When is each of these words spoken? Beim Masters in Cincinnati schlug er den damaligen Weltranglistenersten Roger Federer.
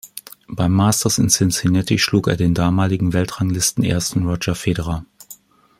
Beim 0.47 0.71
Masters 0.73 1.19
in 1.19 1.27
Cincinnati 1.29 1.99
schlug 1.99 2.27
er 2.27 2.35
den 2.35 2.55
damaligen 2.55 3.13
Weltranglistenersten 3.13 4.27
Roger 4.27 4.55
Federer. 4.55 5.05